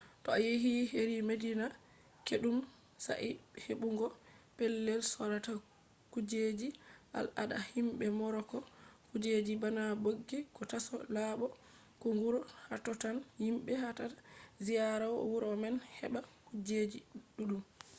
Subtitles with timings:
[0.23, 1.65] to a yehi heri madina
[2.25, 2.57] kiɗɗum
[3.05, 3.31] saɗai
[3.65, 4.07] heɓugo
[4.57, 5.53] pellel sorata
[6.11, 6.67] kujeji
[7.17, 8.57] al ada himɓe moroko
[9.09, 11.45] kujeji bana ɓoggi ko taso laɓo
[12.01, 12.39] ko nguru.
[12.69, 14.05] hatotton himɓe yahata
[14.65, 16.99] ziyara wuro man heɓata kujeji
[17.35, 17.61] ɗuɗɗum